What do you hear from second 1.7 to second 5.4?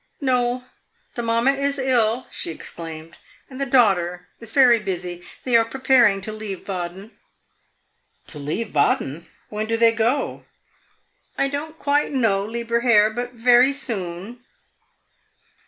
ill," she exclaimed, "and the daughter is very busy.